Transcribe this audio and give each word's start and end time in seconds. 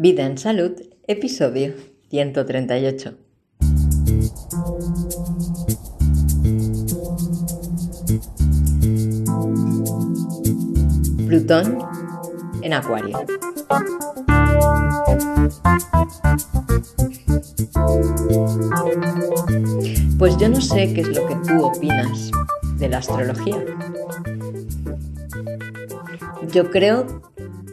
Vida 0.00 0.24
en 0.26 0.38
Salud, 0.38 0.80
episodio 1.08 1.74
138. 2.10 3.18
Plutón 11.26 11.78
en 12.62 12.74
Acuario. 12.74 13.18
Pues 20.16 20.36
yo 20.36 20.48
no 20.48 20.60
sé 20.60 20.94
qué 20.94 21.00
es 21.00 21.08
lo 21.08 21.26
que 21.26 21.34
tú 21.44 21.64
opinas 21.64 22.30
de 22.76 22.88
la 22.88 22.98
astrología. 22.98 23.64
Yo 26.52 26.70
creo 26.70 27.27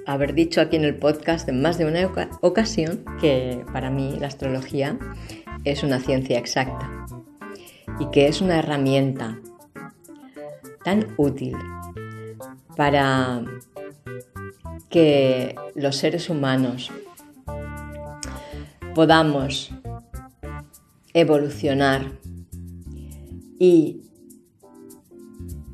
haber 0.05 0.33
dicho 0.33 0.61
aquí 0.61 0.75
en 0.75 0.83
el 0.83 0.95
podcast 0.95 1.47
en 1.49 1.61
más 1.61 1.77
de 1.77 1.85
una 1.85 2.11
ocasión 2.41 3.03
que 3.19 3.65
para 3.73 3.89
mí 3.89 4.17
la 4.19 4.27
astrología 4.27 4.97
es 5.63 5.83
una 5.83 5.99
ciencia 5.99 6.37
exacta 6.37 7.05
y 7.99 8.09
que 8.11 8.27
es 8.27 8.41
una 8.41 8.59
herramienta 8.59 9.39
tan 10.83 11.07
útil 11.17 11.55
para 12.75 13.43
que 14.89 15.55
los 15.73 15.95
seres 15.95 16.29
humanos 16.29 16.91
podamos 18.93 19.71
evolucionar 21.13 22.11
y 23.59 24.01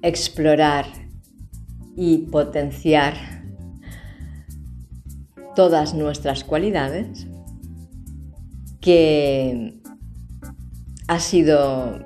explorar 0.02 0.86
y 1.95 2.20
potenciar 2.31 3.30
todas 5.55 5.94
nuestras 5.94 6.44
cualidades 6.44 7.28
que 8.80 9.80
ha 11.08 11.20
sido 11.20 12.06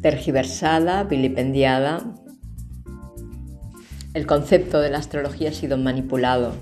tergiversada, 0.00 1.04
vilipendiada. 1.04 2.14
El 4.14 4.26
concepto 4.26 4.80
de 4.80 4.90
la 4.90 4.98
astrología 4.98 5.50
ha 5.50 5.52
sido 5.52 5.76
manipulado 5.76 6.54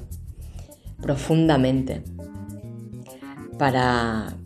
profundamente 1.01 2.03
para 3.59 4.37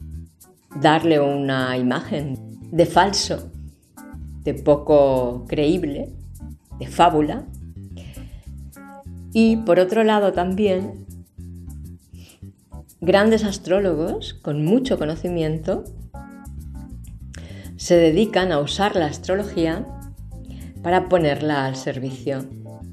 darle 0.81 1.21
una 1.21 1.77
imagen 1.77 2.39
de 2.71 2.87
falso, 2.87 3.51
de 4.43 4.55
poco 4.55 5.45
creíble, 5.49 6.11
de 6.79 6.87
fábula. 6.87 7.45
Y 9.33 9.57
por 9.59 9.79
otro 9.79 10.05
lado 10.05 10.33
también, 10.33 11.07
grandes 13.03 13.43
astrólogos 13.43 14.33
con 14.33 14.65
mucho 14.65 14.97
conocimiento 14.97 15.83
se 17.77 17.97
dedican 17.97 18.53
a 18.53 18.61
usar 18.61 18.95
la 18.95 19.07
astrología 19.07 19.85
para 20.85 21.09
ponerla 21.09 21.67
al 21.67 21.75
servicio 21.75 22.47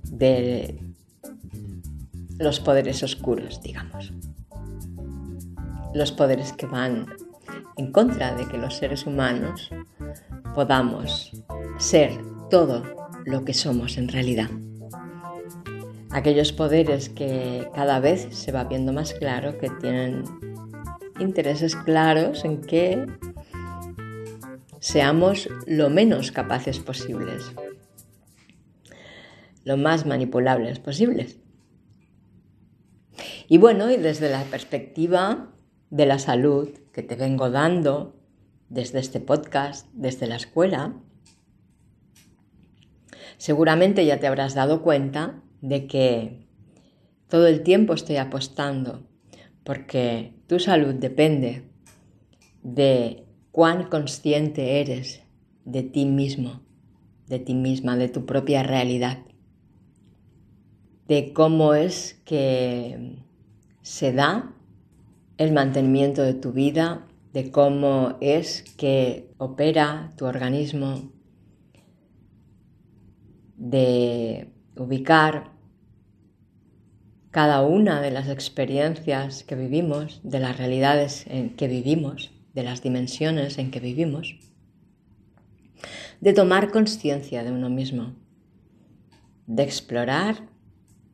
de 0.04 0.82
los 2.40 2.60
poderes 2.60 3.04
oscuros, 3.04 3.62
digamos. 3.62 4.12
Los 5.94 6.12
poderes 6.12 6.54
que 6.54 6.66
van 6.66 7.06
en 7.78 7.92
contra 7.92 8.34
de 8.34 8.48
que 8.48 8.58
los 8.58 8.78
seres 8.78 9.06
humanos 9.06 9.70
podamos 10.56 11.32
ser 11.78 12.20
todo 12.50 12.84
lo 13.26 13.46
que 13.46 13.54
somos 13.54 13.98
en 14.00 14.08
realidad. 14.08 14.50
Aquellos 16.12 16.52
poderes 16.52 17.10
que 17.10 17.70
cada 17.76 18.00
vez 18.00 18.28
se 18.32 18.52
va 18.52 18.64
viendo 18.64 18.92
más 18.94 19.14
claro 19.14 19.58
que 19.58 19.70
tienen 19.70 20.24
intereses 21.20 21.76
claros 21.76 22.46
en 22.46 22.62
que 22.62 23.06
seamos 24.80 25.50
lo 25.68 25.90
menos 25.90 26.32
capaces 26.32 26.80
posibles, 26.80 27.52
lo 29.64 29.78
más 29.78 30.06
manipulables 30.06 30.80
posibles. 30.80 31.38
Y 33.48 33.58
bueno, 33.58 33.92
y 33.92 33.98
desde 33.98 34.30
la 34.30 34.44
perspectiva 34.44 35.52
de 35.90 36.06
la 36.06 36.20
salud 36.20 36.70
que 36.94 37.04
te 37.04 37.16
vengo 37.16 37.50
dando 37.50 38.16
desde 38.70 39.00
este 39.00 39.20
podcast, 39.20 39.88
desde 39.94 40.28
la 40.28 40.36
escuela, 40.36 40.94
seguramente 43.38 44.06
ya 44.06 44.20
te 44.20 44.28
habrás 44.28 44.54
dado 44.54 44.82
cuenta 44.82 45.42
de 45.62 45.88
que 45.88 46.48
todo 47.28 47.48
el 47.48 47.64
tiempo 47.64 47.94
estoy 47.94 48.18
apostando 48.18 49.04
porque 49.64 50.34
tu 50.48 50.60
salud 50.60 50.96
depende 50.96 51.64
de 52.64 53.26
cuán 53.52 53.90
consciente 53.90 54.82
eres 54.82 55.22
de 55.66 55.84
ti 55.84 56.06
mismo, 56.06 56.62
de 57.28 57.40
ti 57.40 57.54
misma, 57.54 57.96
de 57.98 58.10
tu 58.10 58.26
propia 58.26 58.64
realidad, 58.64 59.20
de 61.08 61.34
cómo 61.34 61.74
es 61.74 62.20
que 62.26 63.18
se 63.82 64.14
da 64.14 64.56
el 65.38 65.52
mantenimiento 65.54 66.22
de 66.22 66.34
tu 66.34 66.52
vida, 66.52 67.08
de 67.34 67.52
cómo 67.52 68.18
es 68.22 68.64
que 68.78 69.30
opera 69.38 70.14
tu 70.18 70.26
organismo, 70.26 71.12
de 73.56 74.52
ubicar 74.80 75.52
cada 77.32 77.62
una 77.62 78.02
de 78.02 78.12
las 78.12 78.28
experiencias 78.28 79.44
que 79.44 79.56
vivimos, 79.56 80.22
de 80.24 80.40
las 80.40 80.58
realidades 80.58 81.26
en 81.28 81.56
que 81.56 81.68
vivimos, 81.68 82.32
de 82.54 82.64
las 82.64 82.82
dimensiones 82.82 83.58
en 83.58 83.70
que 83.72 83.80
vivimos, 83.80 84.36
de 86.22 86.34
tomar 86.34 86.72
conciencia 86.72 87.44
de 87.44 87.52
uno 87.52 87.70
mismo, 87.70 88.16
de 89.46 89.64
explorar 89.64 90.50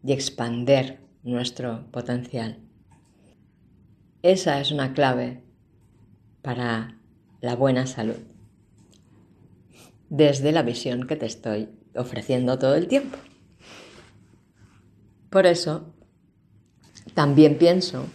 y 0.04 0.14
expander 0.14 1.02
nuestro 1.24 1.92
potencial. 1.92 2.60
Esa 4.22 4.60
es 4.60 4.72
una 4.72 4.94
clave 4.94 5.44
para 6.42 6.98
la 7.42 7.56
buena 7.56 7.88
salud, 7.88 8.18
desde 10.10 10.52
la 10.52 10.64
visión 10.64 11.08
que 11.08 11.16
te 11.16 11.26
estoy 11.26 11.70
ofreciendo 11.96 12.58
todo 12.58 12.76
el 12.76 12.88
tiempo. 12.88 13.18
Por 15.36 15.48
eso, 15.48 15.94
también 17.14 17.58
pienso 17.58 18.06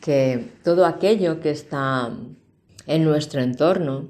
que 0.00 0.50
todo 0.64 0.86
aquello 0.86 1.38
que 1.38 1.50
está 1.50 2.10
en 2.88 3.04
nuestro 3.04 3.42
entorno 3.42 4.08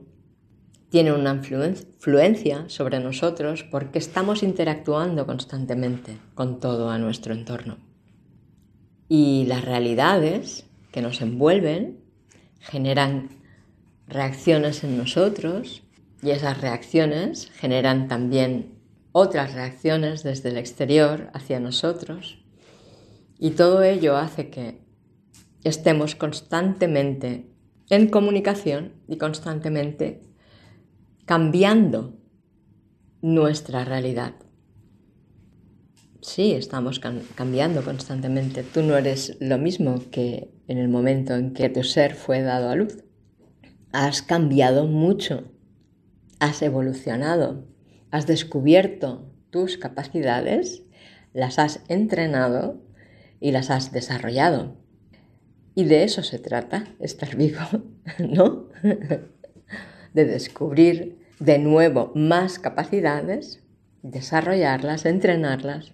tiene 0.88 1.12
una 1.12 1.42
influencia 1.42 2.64
sobre 2.70 3.00
nosotros 3.00 3.64
porque 3.70 3.98
estamos 3.98 4.42
interactuando 4.42 5.26
constantemente 5.26 6.16
con 6.34 6.58
todo 6.58 6.88
a 6.88 6.96
nuestro 6.96 7.34
entorno. 7.34 7.76
Y 9.10 9.44
las 9.46 9.66
realidades 9.66 10.64
que 10.90 11.02
nos 11.02 11.20
envuelven 11.20 12.00
generan 12.60 13.28
reacciones 14.06 14.84
en 14.84 14.96
nosotros 14.96 15.82
y 16.22 16.30
esas 16.30 16.62
reacciones 16.62 17.50
generan 17.50 18.08
también 18.08 18.77
otras 19.12 19.54
reacciones 19.54 20.22
desde 20.22 20.50
el 20.50 20.56
exterior 20.56 21.30
hacia 21.34 21.60
nosotros 21.60 22.38
y 23.38 23.50
todo 23.50 23.82
ello 23.82 24.16
hace 24.16 24.50
que 24.50 24.80
estemos 25.64 26.14
constantemente 26.14 27.50
en 27.90 28.08
comunicación 28.08 28.92
y 29.06 29.16
constantemente 29.16 30.22
cambiando 31.24 32.18
nuestra 33.22 33.84
realidad. 33.84 34.34
Sí, 36.20 36.52
estamos 36.52 37.00
cambiando 37.34 37.82
constantemente. 37.82 38.62
Tú 38.62 38.82
no 38.82 38.96
eres 38.96 39.36
lo 39.40 39.56
mismo 39.56 40.02
que 40.10 40.52
en 40.66 40.78
el 40.78 40.88
momento 40.88 41.34
en 41.34 41.54
que 41.54 41.68
tu 41.68 41.84
ser 41.84 42.14
fue 42.14 42.42
dado 42.42 42.70
a 42.70 42.76
luz. 42.76 43.04
Has 43.92 44.20
cambiado 44.20 44.86
mucho, 44.86 45.44
has 46.40 46.60
evolucionado, 46.60 47.64
has 48.10 48.26
descubierto 48.26 49.30
tus 49.50 49.76
capacidades, 49.76 50.82
las 51.32 51.58
has 51.58 51.82
entrenado 51.88 52.80
y 53.40 53.52
las 53.52 53.70
has 53.70 53.92
desarrollado. 53.92 54.76
Y 55.74 55.84
de 55.84 56.04
eso 56.04 56.22
se 56.22 56.38
trata, 56.38 56.84
estar 57.00 57.36
vivo, 57.36 57.60
¿no? 58.18 58.68
de 60.14 60.24
descubrir 60.24 61.18
de 61.38 61.58
nuevo 61.58 62.12
más 62.14 62.58
capacidades, 62.58 63.62
desarrollarlas, 64.02 65.06
entrenarlas, 65.06 65.92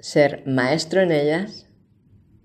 ser 0.00 0.42
maestro 0.46 1.00
en 1.00 1.12
ellas 1.12 1.68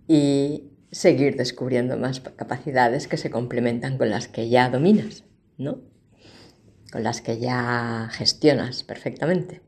y 0.08 0.72
seguir 0.92 1.36
descubriendo 1.36 1.98
más 1.98 2.20
capacidades 2.20 3.08
que 3.08 3.18
se 3.18 3.30
complementan 3.30 3.98
con 3.98 4.10
las 4.10 4.28
que 4.28 4.50
ya 4.50 4.70
dominas, 4.70 5.24
¿no? 5.58 5.82
Con 6.92 7.04
las 7.04 7.22
que 7.22 7.40
ya 7.40 8.10
gestionas 8.12 8.84
perfectamente. 8.84 9.62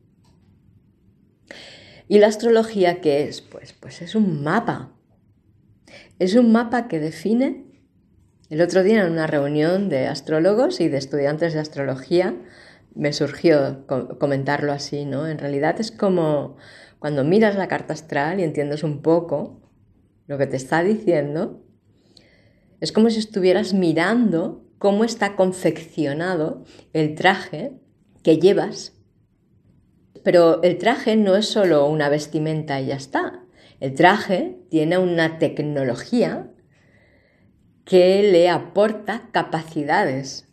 ¿Y 2.07 2.19
la 2.19 2.27
astrología 2.27 3.00
qué 3.00 3.23
es? 3.23 3.41
Pues, 3.41 3.73
pues 3.73 4.01
es 4.01 4.15
un 4.15 4.44
mapa. 4.44 4.91
Es 6.19 6.35
un 6.35 6.51
mapa 6.51 6.88
que 6.88 7.00
define, 7.00 7.65
el 8.50 8.62
otro 8.62 8.83
día 8.83 9.06
en 9.06 9.12
una 9.12 9.27
reunión 9.27 9.88
de 9.88 10.07
astrólogos 10.07 10.81
y 10.81 10.89
de 10.89 10.97
estudiantes 10.97 11.53
de 11.53 11.59
astrología, 11.59 12.35
me 12.95 13.13
surgió 13.13 13.85
comentarlo 14.19 14.74
así, 14.74 15.06
¿no? 15.06 15.27
En 15.27 15.38
realidad 15.38 15.79
es 15.79 15.91
como 15.91 16.57
cuando 17.00 17.24
miras 17.24 17.56
la 17.56 17.67
carta 17.67 17.94
astral 17.94 18.39
y 18.39 18.44
entiendes 18.44 18.83
un 18.83 19.01
poco 19.01 19.62
lo 20.27 20.38
que 20.38 20.47
te 20.47 20.57
está 20.57 20.83
diciendo, 20.83 21.63
es 22.79 22.91
como 22.91 23.09
si 23.09 23.19
estuvieras 23.19 23.74
mirando 23.74 24.65
cómo 24.81 25.03
está 25.03 25.35
confeccionado 25.35 26.63
el 26.91 27.13
traje 27.13 27.73
que 28.23 28.39
llevas. 28.39 28.93
Pero 30.23 30.63
el 30.63 30.79
traje 30.79 31.15
no 31.15 31.35
es 31.35 31.45
solo 31.45 31.85
una 31.85 32.09
vestimenta 32.09 32.81
y 32.81 32.87
ya 32.87 32.95
está. 32.95 33.43
El 33.79 33.93
traje 33.93 34.57
tiene 34.71 34.97
una 34.97 35.37
tecnología 35.37 36.49
que 37.85 38.23
le 38.23 38.49
aporta 38.49 39.29
capacidades 39.31 40.50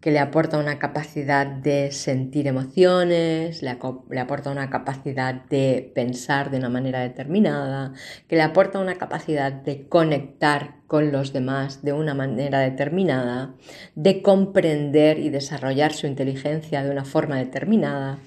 que 0.00 0.10
le 0.10 0.18
aporta 0.18 0.58
una 0.58 0.78
capacidad 0.78 1.46
de 1.46 1.92
sentir 1.92 2.46
emociones, 2.46 3.62
le, 3.62 3.70
aporta 3.70 4.50
una 4.50 4.70
capacidad 4.70 5.34
de 5.34 5.92
pensar 5.94 6.50
de 6.50 6.56
una 6.56 6.70
manera 6.70 7.00
determinada, 7.00 7.92
que 8.26 8.36
le 8.36 8.42
aporta 8.42 8.78
una 8.78 8.96
capacidad 8.96 9.52
de 9.52 9.88
conectar 9.88 10.76
con 10.86 11.12
los 11.12 11.34
demás 11.34 11.82
de 11.82 11.92
una 11.92 12.14
manera 12.14 12.60
determinada, 12.60 13.54
de 13.94 14.22
comprender 14.22 15.18
y 15.18 15.28
desarrollar 15.28 15.92
su 15.92 16.06
inteligencia 16.06 16.82
de 16.82 16.90
una 16.90 17.04
forma 17.04 17.36
determinada. 17.36 18.18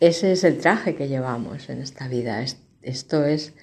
Ese 0.00 0.32
es 0.32 0.42
el 0.42 0.58
traje 0.58 0.96
que 0.96 1.06
llevamos 1.08 1.68
en 1.68 1.82
esta 1.82 2.08
vida. 2.08 2.42
Esto 2.80 3.24
es 3.24 3.54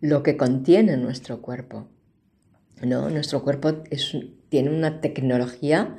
lo 0.00 0.22
que 0.22 0.36
contiene 0.36 0.96
nuestro 0.96 1.42
cuerpo. 1.42 1.88
¿no? 2.80 3.10
Nuestro 3.10 3.42
cuerpo 3.42 3.82
tiene 4.50 4.68
una 4.68 5.00
tecnología, 5.00 5.96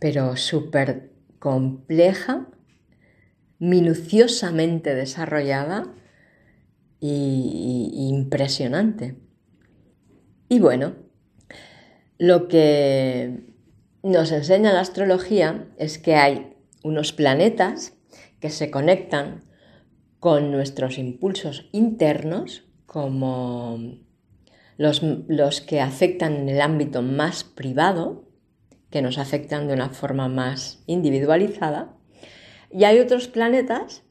pero 0.00 0.36
súper 0.36 1.12
compleja, 1.38 2.48
minuciosamente 3.60 4.94
desarrollada 4.94 5.94
e 7.00 7.06
impresionante. 7.06 9.16
Y 10.48 10.58
bueno, 10.58 10.94
lo 12.18 12.48
que 12.48 13.44
nos 14.02 14.32
enseña 14.32 14.72
la 14.72 14.80
astrología 14.80 15.68
es 15.78 15.98
que 15.98 16.16
hay 16.16 16.54
unos 16.82 17.12
planetas 17.12 17.94
que 18.40 18.50
se 18.50 18.70
conectan 18.70 19.44
con 20.20 20.50
nuestros 20.50 20.98
impulsos 20.98 21.68
internos 21.72 22.64
como 22.86 23.78
los, 24.76 25.60
que 25.60 25.80
afectan 25.80 26.36
en 26.36 26.48
el 26.48 26.60
ámbito 26.60 27.02
más 27.02 27.44
privado, 27.44 28.24
que 28.90 29.02
nos 29.02 29.18
afectan 29.18 29.66
de 29.66 29.74
una 29.74 29.90
forma 29.90 30.28
más 30.28 30.82
individualizada, 30.86 31.96
y 32.70 32.84
hay 32.84 32.98
otros 32.98 33.28
planetas 33.28 34.02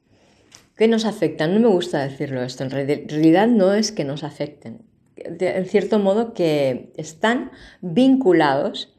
que 0.76 0.88
nos 0.88 1.06
afectan. 1.06 1.54
No 1.54 1.60
me 1.60 1.68
gusta 1.68 2.02
decirlo 2.04 2.44
esto, 2.44 2.64
en 2.64 2.72
realidad 2.72 3.48
no 3.48 3.74
es 3.74 3.92
que 3.92 4.04
nos 4.04 4.24
afecten, 4.24 4.86
en 5.16 5.66
cierto 5.66 6.00
modo 6.00 6.34
que 6.34 6.92
están 6.98 7.52
vinculados 7.82 8.98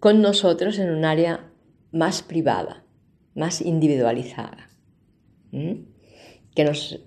con 0.00 0.22
nosotros 0.22 0.78
en 0.78 0.90
un 0.90 1.04
área 1.04 1.50
más 1.90 2.22
privada, 2.22 2.84
más 3.34 3.60
individualizada, 3.60 4.68
que 5.50 6.64
nos 6.64 7.00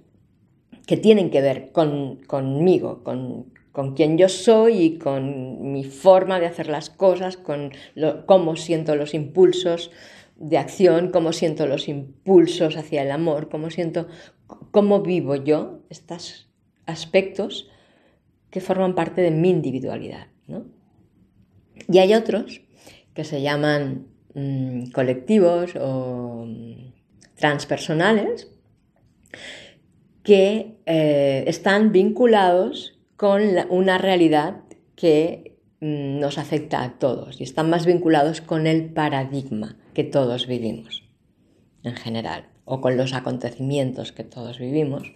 que 0.92 0.98
tienen 0.98 1.30
que 1.30 1.40
ver 1.40 1.72
con, 1.72 2.18
conmigo, 2.28 3.02
con, 3.02 3.46
con 3.72 3.94
quien 3.96 4.18
yo 4.18 4.28
soy 4.28 4.74
y 4.74 4.98
con 4.98 5.72
mi 5.72 5.86
forma 5.86 6.42
de 6.42 6.48
hacer 6.48 6.68
las 6.68 6.90
cosas, 6.90 7.38
con 7.38 7.72
cómo 8.26 8.58
siento 8.58 8.98
los 8.98 9.14
impulsos 9.14 9.90
de 10.36 10.58
acción, 10.58 11.10
cómo 11.10 11.32
siento 11.32 11.66
los 11.66 11.88
impulsos 11.88 12.76
hacia 12.76 13.04
el 13.04 13.12
amor, 13.12 13.48
cómo 13.48 13.70
siento, 13.70 14.10
cómo 14.72 15.02
vivo 15.02 15.38
yo 15.38 15.80
estos 15.90 16.50
aspectos 16.86 17.70
que 18.50 18.60
forman 18.60 18.94
parte 18.94 19.22
de 19.22 19.32
mi 19.32 19.50
individualidad. 19.50 20.28
Y 21.88 22.00
hay 22.00 22.14
otros 22.16 22.64
que 23.14 23.24
se 23.24 23.42
llaman 23.42 24.08
mm, 24.34 24.92
colectivos 24.92 25.72
o 25.80 26.44
mm, 26.46 26.92
transpersonales, 27.36 28.50
que 30.24 30.78
eh, 30.86 31.44
están 31.48 31.92
vinculados 31.92 33.00
con 33.18 33.42
una 33.70 33.98
realidad 33.98 34.64
que 34.96 35.58
mm, 35.80 36.20
nos 36.20 36.38
afecta 36.38 36.84
a 36.84 37.00
todos 37.00 37.40
y 37.40 37.44
están 37.44 37.70
más 37.70 37.86
vinculados 37.86 38.42
con 38.42 38.68
el 38.68 38.92
paradigma 38.94 39.78
que 39.94 40.04
todos 40.04 40.48
vivimos 40.48 41.04
en 41.84 41.96
general, 41.96 42.48
o 42.66 42.82
con 42.82 42.98
los 42.98 43.14
acontecimientos 43.14 44.12
que 44.12 44.24
todos 44.24 44.60
vivimos, 44.60 45.14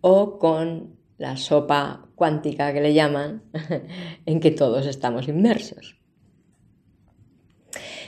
o 0.00 0.38
con 0.38 0.96
la 1.18 1.36
sopa 1.36 2.08
cuántica 2.16 2.72
que 2.72 2.80
le 2.80 2.94
llaman, 2.94 3.42
en 4.26 4.40
que 4.40 4.50
todos 4.50 4.86
estamos 4.86 5.28
inmersos. 5.28 5.96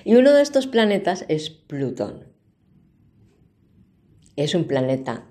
Y 0.05 0.15
uno 0.15 0.33
de 0.33 0.43
estos 0.43 0.67
planetas 0.67 1.25
es 1.29 1.51
Plutón. 1.51 2.25
Es 4.37 4.55
un 4.55 4.65
planeta 4.65 5.27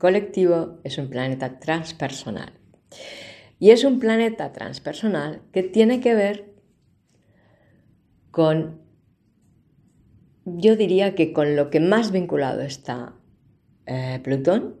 colectivo 0.00 0.80
es 0.82 0.96
un 0.96 1.10
planeta 1.10 1.60
transpersonal. 1.60 2.54
Y 3.58 3.70
es 3.70 3.84
un 3.84 4.00
planeta 4.00 4.50
transpersonal 4.50 5.42
que 5.52 5.62
tiene 5.62 6.00
que 6.00 6.14
ver 6.14 6.54
con, 8.30 8.80
yo 10.46 10.74
diría 10.74 11.14
que 11.14 11.34
con 11.34 11.54
lo 11.54 11.68
que 11.68 11.80
más 11.80 12.12
vinculado 12.12 12.62
está 12.62 13.14
eh, 13.84 14.20
Plutón, 14.24 14.76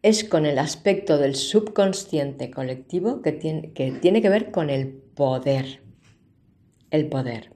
es 0.00 0.24
con 0.24 0.46
el 0.46 0.58
aspecto 0.58 1.18
del 1.18 1.34
subconsciente 1.34 2.50
colectivo 2.50 3.20
que 3.20 3.32
tiene, 3.32 3.72
que 3.74 3.92
tiene 3.92 4.22
que 4.22 4.30
ver 4.30 4.50
con 4.50 4.70
el 4.70 4.88
poder. 4.88 5.82
El 6.90 7.08
poder. 7.08 7.52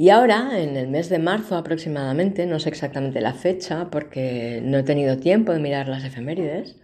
Y 0.00 0.10
ahora, 0.10 0.62
en 0.62 0.76
el 0.76 0.86
mes 0.86 1.08
de 1.08 1.18
marzo 1.18 1.56
aproximadamente, 1.56 2.46
no 2.46 2.60
sé 2.60 2.68
exactamente 2.68 3.20
la 3.20 3.34
fecha 3.34 3.90
porque 3.90 4.60
no 4.62 4.78
he 4.78 4.84
tenido 4.84 5.16
tiempo 5.16 5.52
de 5.52 5.58
mirar 5.58 5.88
las 5.88 6.04
efemérides, 6.04 6.76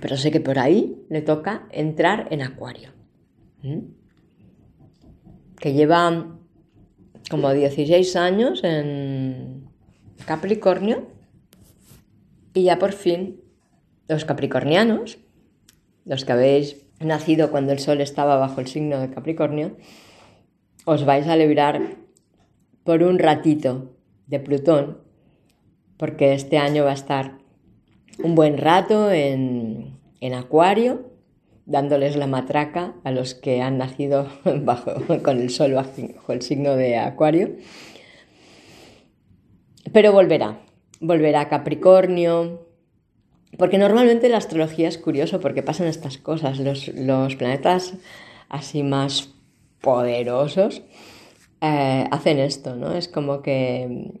pero 0.00 0.16
sé 0.16 0.30
que 0.30 0.40
por 0.40 0.58
ahí 0.58 1.04
le 1.10 1.20
toca 1.20 1.68
entrar 1.70 2.28
en 2.30 2.40
Acuario, 2.40 2.92
que 5.58 5.74
lleva 5.74 6.38
como 7.28 7.52
16 7.52 8.16
años 8.16 8.64
en 8.64 9.68
Capricornio 10.24 11.08
y 12.54 12.62
ya 12.62 12.78
por 12.78 12.92
fin 12.92 13.42
los 14.08 14.24
capricornianos, 14.24 15.18
los 16.06 16.24
que 16.24 16.32
habéis 16.32 16.86
nacido 17.00 17.50
cuando 17.50 17.72
el 17.72 17.80
Sol 17.80 18.00
estaba 18.00 18.38
bajo 18.38 18.62
el 18.62 18.66
signo 18.66 18.98
de 18.98 19.10
Capricornio, 19.10 19.76
os 20.84 21.04
vais 21.04 21.26
a 21.28 21.36
librar 21.36 21.80
por 22.84 23.02
un 23.02 23.18
ratito 23.18 23.92
de 24.26 24.40
Plutón, 24.40 24.98
porque 25.96 26.32
este 26.32 26.58
año 26.58 26.84
va 26.84 26.90
a 26.90 26.94
estar 26.94 27.38
un 28.22 28.34
buen 28.34 28.58
rato 28.58 29.10
en, 29.12 29.98
Acuario, 30.34 31.10
dándoles 31.66 32.16
la 32.16 32.26
matraca 32.26 32.94
a 33.04 33.10
los 33.10 33.34
que 33.34 33.62
han 33.62 33.78
nacido 33.78 34.28
bajo, 34.62 34.92
con 35.22 35.40
el 35.40 35.50
sol 35.50 35.74
bajo 35.74 36.32
el 36.32 36.42
signo 36.42 36.76
de 36.76 36.98
Acuario. 36.98 37.56
Pero 39.92 40.12
volverá, 40.12 40.60
volverá 41.00 41.42
a 41.42 41.48
Capricornio, 41.48 42.66
porque 43.58 43.78
normalmente 43.78 44.28
la 44.28 44.36
astrología 44.36 44.88
es 44.88 44.98
curioso 44.98 45.40
porque 45.40 45.62
pasan 45.62 45.86
estas 45.86 46.18
cosas, 46.18 46.60
los, 46.60 46.88
los 46.88 47.36
planetas 47.36 47.94
así 48.48 48.82
más 48.82 49.34
poderosos 49.80 50.82
eh, 51.60 52.06
hacen 52.10 52.38
esto, 52.38 52.74
¿no? 52.74 52.94
Es 52.94 53.08
como 53.08 53.42
que 53.42 54.12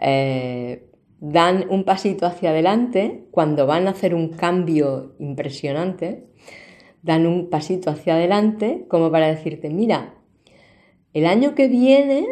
eh, 0.00 0.90
dan 1.20 1.66
un 1.70 1.84
pasito 1.84 2.26
hacia 2.26 2.50
adelante 2.50 3.26
cuando 3.30 3.66
van 3.66 3.86
a 3.86 3.90
hacer 3.90 4.14
un 4.14 4.28
cambio 4.28 5.14
impresionante, 5.18 6.26
dan 7.02 7.26
un 7.26 7.48
pasito 7.48 7.90
hacia 7.90 8.14
adelante 8.14 8.86
como 8.88 9.10
para 9.10 9.28
decirte, 9.28 9.70
mira, 9.70 10.14
el 11.14 11.26
año 11.26 11.54
que 11.54 11.68
viene 11.68 12.26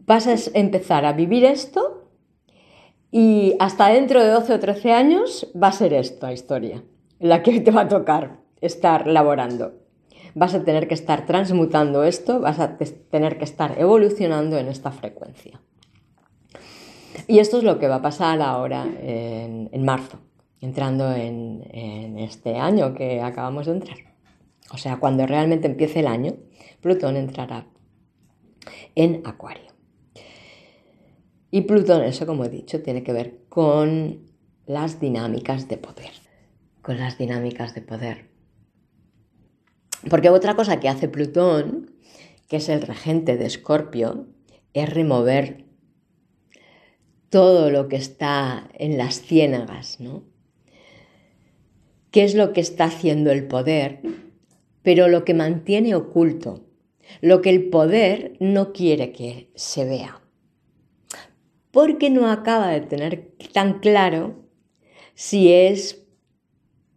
vas 0.00 0.26
a 0.26 0.34
empezar 0.58 1.04
a 1.04 1.12
vivir 1.12 1.44
esto 1.44 2.10
y 3.10 3.54
hasta 3.58 3.88
dentro 3.88 4.22
de 4.22 4.30
12 4.30 4.54
o 4.54 4.60
13 4.60 4.92
años 4.92 5.52
va 5.60 5.68
a 5.68 5.72
ser 5.72 5.92
esta 5.92 6.32
historia, 6.32 6.82
la 7.18 7.42
que 7.42 7.60
te 7.60 7.70
va 7.70 7.82
a 7.82 7.88
tocar 7.88 8.40
estar 8.60 9.06
laborando 9.06 9.81
vas 10.34 10.54
a 10.54 10.64
tener 10.64 10.88
que 10.88 10.94
estar 10.94 11.26
transmutando 11.26 12.04
esto, 12.04 12.40
vas 12.40 12.58
a 12.58 12.76
tener 12.76 13.38
que 13.38 13.44
estar 13.44 13.78
evolucionando 13.78 14.58
en 14.58 14.68
esta 14.68 14.90
frecuencia. 14.90 15.60
Y 17.26 17.38
esto 17.38 17.58
es 17.58 17.64
lo 17.64 17.78
que 17.78 17.88
va 17.88 17.96
a 17.96 18.02
pasar 18.02 18.40
ahora 18.40 18.86
en, 19.00 19.84
marzo, 19.84 20.18
entrando 20.60 21.12
en, 21.14 22.18
este 22.18 22.56
año 22.56 22.94
que 22.94 23.20
acabamos 23.20 23.66
de 23.66 23.72
entrar. 23.72 23.98
O 24.72 24.78
sea, 24.78 24.98
cuando 24.98 25.26
realmente 25.26 25.66
empiece 25.66 26.00
el 26.00 26.06
año, 26.06 26.34
Plutón 26.80 27.16
entrará 27.16 27.66
en 28.94 29.22
Acuario. 29.24 29.72
Y 31.50 31.62
Plutón, 31.62 32.02
eso 32.02 32.26
como 32.26 32.44
he 32.44 32.48
dicho, 32.48 32.82
tiene 32.82 33.02
que 33.02 33.12
ver 33.12 33.40
con 33.48 34.30
las 34.66 34.98
dinámicas 35.00 35.68
de 35.68 35.76
poder. 35.76 36.12
Con 36.80 36.98
las 36.98 37.18
dinámicas 37.18 37.74
de 37.74 37.82
poder. 37.82 38.31
Porque 40.08 40.30
otra 40.30 40.56
cosa 40.56 40.80
que 40.80 40.88
hace 40.88 41.08
Plutón, 41.08 41.92
que 42.48 42.56
es 42.56 42.68
el 42.68 42.82
regente 42.82 43.36
de 43.36 43.46
Escorpio, 43.46 44.26
es 44.74 44.88
remover 44.92 45.64
todo 47.28 47.70
lo 47.70 47.88
que 47.88 47.96
está 47.96 48.68
en 48.74 48.98
las 48.98 49.22
ciénagas, 49.22 50.00
¿no? 50.00 50.24
¿Qué 52.10 52.24
es 52.24 52.34
lo 52.34 52.52
que 52.52 52.60
está 52.60 52.84
haciendo 52.84 53.30
el 53.30 53.48
poder? 53.48 54.00
Pero 54.82 55.08
lo 55.08 55.24
que 55.24 55.32
mantiene 55.32 55.94
oculto, 55.94 56.66
lo 57.22 57.40
que 57.40 57.48
el 57.48 57.70
poder 57.70 58.36
no 58.38 58.72
quiere 58.72 59.12
que 59.12 59.50
se 59.54 59.86
vea. 59.86 60.20
Porque 61.70 62.10
no 62.10 62.30
acaba 62.30 62.68
de 62.68 62.82
tener 62.82 63.32
tan 63.54 63.78
claro 63.78 64.44
si 65.14 65.52
es 65.52 66.06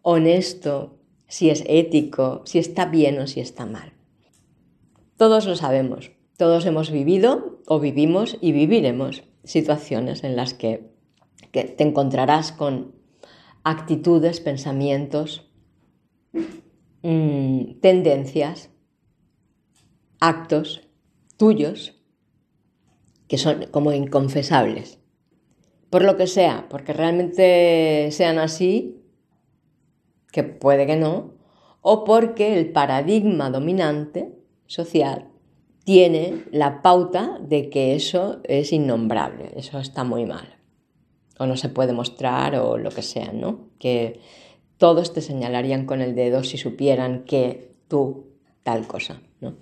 honesto, 0.01 0.94
si 1.27 1.49
es 1.49 1.63
ético, 1.67 2.41
si 2.45 2.59
está 2.59 2.85
bien 2.85 3.19
o 3.19 3.27
si 3.27 3.39
está 3.39 3.65
mal. 3.65 3.93
Todos 5.17 5.45
lo 5.45 5.55
sabemos, 5.55 6.11
todos 6.37 6.65
hemos 6.65 6.91
vivido 6.91 7.61
o 7.67 7.79
vivimos 7.79 8.37
y 8.41 8.51
viviremos 8.51 9.23
situaciones 9.43 10.23
en 10.23 10.35
las 10.35 10.53
que, 10.53 10.93
te 11.51 11.83
encontrarás 11.83 12.51
con 12.51 12.95
actitudes, 13.63 14.41
pensamientos, 14.41 15.49
mm, 17.01 17.79
tendencias, 17.79 18.69
actos 20.19 20.89
tuyos 21.37 21.95
que 23.29 23.37
son 23.37 23.67
como 23.71 23.93
inconfesables. 23.93 24.99
Por 25.89 26.03
lo 26.03 26.17
que 26.17 26.27
sea, 26.27 26.67
porque 26.69 26.91
realmente 26.91 28.09
sean 28.11 28.37
así, 28.37 28.94
que 30.35 30.43
puede 30.43 30.85
que 30.85 30.97
no, 30.97 31.31
o 31.79 32.03
porque 32.03 32.59
el 32.59 32.73
paradigma 32.73 33.49
dominante 33.49 34.37
social 34.65 35.29
tiene 35.85 36.43
la 36.51 36.81
pauta 36.81 37.39
de 37.39 37.69
que 37.69 37.95
eso 37.95 38.41
es 38.43 38.73
innombrable, 38.73 39.53
eso 39.55 39.79
está 39.79 40.03
muy 40.03 40.25
mal, 40.25 40.57
o 41.39 41.45
no 41.45 41.55
se 41.55 41.69
puede 41.69 41.93
mostrar 41.93 42.57
o 42.57 42.77
lo 42.77 42.89
que 42.89 43.01
sea, 43.01 43.31
¿no? 43.31 43.69
Que 43.79 44.19
todos 44.77 45.13
te 45.13 45.21
señalarían 45.21 45.85
con 45.85 46.01
el 46.01 46.15
dedo 46.15 46.43
si 46.43 46.57
supieran 46.57 47.23
que 47.23 47.71
tú 47.87 48.25
tal 48.63 48.87
cosa, 48.87 49.21
¿no? 49.39 49.55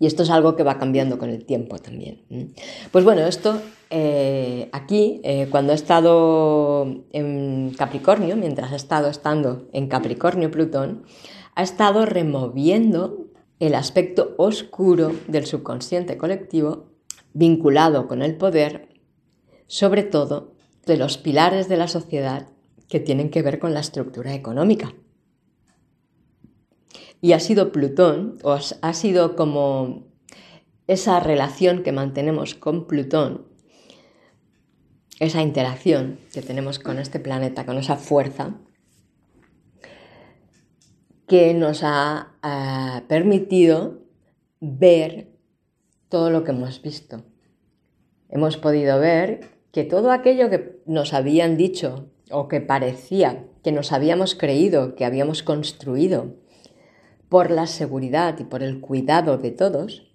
Y 0.00 0.06
esto 0.06 0.24
es 0.24 0.30
algo 0.30 0.56
que 0.56 0.64
va 0.64 0.80
cambiando 0.80 1.16
con 1.16 1.30
el 1.30 1.44
tiempo 1.44 1.78
también. 1.78 2.24
Pues 2.90 3.04
bueno, 3.04 3.24
esto 3.24 3.62
eh, 3.90 4.68
aquí, 4.72 5.20
eh, 5.24 5.48
cuando 5.50 5.72
he 5.72 5.74
estado 5.74 7.04
en 7.12 7.74
Capricornio, 7.76 8.36
mientras 8.36 8.72
he 8.72 8.76
estado 8.76 9.08
estando 9.08 9.68
en 9.72 9.88
Capricornio 9.88 10.50
Plutón, 10.50 11.04
ha 11.54 11.62
estado 11.62 12.06
removiendo 12.06 13.26
el 13.60 13.74
aspecto 13.74 14.34
oscuro 14.36 15.12
del 15.28 15.46
subconsciente 15.46 16.16
colectivo 16.16 16.90
vinculado 17.32 18.08
con 18.08 18.22
el 18.22 18.36
poder, 18.36 18.88
sobre 19.66 20.02
todo 20.02 20.54
de 20.86 20.96
los 20.96 21.18
pilares 21.18 21.68
de 21.68 21.76
la 21.76 21.88
sociedad 21.88 22.48
que 22.88 23.00
tienen 23.00 23.30
que 23.30 23.42
ver 23.42 23.58
con 23.58 23.74
la 23.74 23.80
estructura 23.80 24.34
económica. 24.34 24.94
Y 27.20 27.32
ha 27.32 27.40
sido 27.40 27.72
Plutón, 27.72 28.38
o 28.42 28.58
ha 28.82 28.92
sido 28.92 29.34
como 29.34 30.04
esa 30.86 31.20
relación 31.20 31.82
que 31.82 31.92
mantenemos 31.92 32.54
con 32.54 32.86
Plutón, 32.86 33.53
esa 35.20 35.42
interacción 35.42 36.18
que 36.32 36.42
tenemos 36.42 36.78
con 36.78 36.98
este 36.98 37.20
planeta, 37.20 37.66
con 37.66 37.78
esa 37.78 37.96
fuerza, 37.96 38.54
que 41.26 41.54
nos 41.54 41.82
ha 41.82 42.34
eh, 42.42 43.02
permitido 43.08 44.02
ver 44.60 45.28
todo 46.08 46.30
lo 46.30 46.44
que 46.44 46.50
hemos 46.50 46.82
visto. 46.82 47.24
Hemos 48.28 48.56
podido 48.56 48.98
ver 48.98 49.58
que 49.72 49.84
todo 49.84 50.10
aquello 50.10 50.50
que 50.50 50.82
nos 50.86 51.14
habían 51.14 51.56
dicho 51.56 52.10
o 52.30 52.48
que 52.48 52.60
parecía 52.60 53.44
que 53.64 53.72
nos 53.72 53.92
habíamos 53.92 54.34
creído, 54.34 54.94
que 54.94 55.06
habíamos 55.06 55.42
construido 55.42 56.36
por 57.30 57.50
la 57.50 57.66
seguridad 57.66 58.38
y 58.38 58.44
por 58.44 58.62
el 58.62 58.80
cuidado 58.80 59.38
de 59.38 59.50
todos, 59.50 60.12